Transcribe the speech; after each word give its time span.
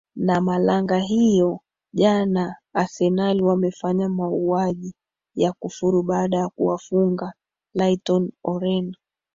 na 0.15 0.41
malaga 0.41 0.97
hiyo 0.99 1.59
jana 1.93 2.55
asernali 2.73 3.43
wamefanya 3.43 4.09
mauwaji 4.09 4.93
ya 5.35 5.53
kufuru 5.53 6.03
baada 6.03 6.37
ya 6.37 6.49
kuwafunga 6.49 7.33
lyton 7.75 8.31
oren 8.43 8.95